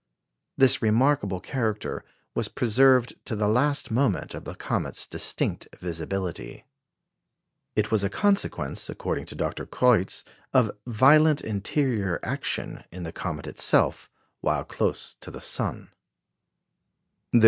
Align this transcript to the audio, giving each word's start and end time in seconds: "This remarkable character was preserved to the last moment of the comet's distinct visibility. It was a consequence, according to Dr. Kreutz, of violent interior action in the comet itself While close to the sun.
"This 0.57 0.81
remarkable 0.81 1.39
character 1.39 2.03
was 2.33 2.47
preserved 2.47 3.23
to 3.25 3.35
the 3.35 3.47
last 3.47 3.91
moment 3.91 4.33
of 4.33 4.45
the 4.45 4.55
comet's 4.55 5.05
distinct 5.05 5.67
visibility. 5.79 6.65
It 7.75 7.91
was 7.91 8.03
a 8.03 8.09
consequence, 8.09 8.89
according 8.89 9.27
to 9.27 9.35
Dr. 9.35 9.67
Kreutz, 9.67 10.23
of 10.53 10.71
violent 10.87 11.41
interior 11.41 12.19
action 12.23 12.83
in 12.91 13.03
the 13.03 13.11
comet 13.13 13.45
itself 13.45 14.09
While 14.39 14.63
close 14.63 15.17
to 15.21 15.29
the 15.29 15.39
sun. 15.39 15.91